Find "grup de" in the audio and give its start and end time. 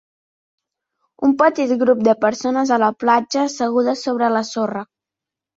1.83-2.15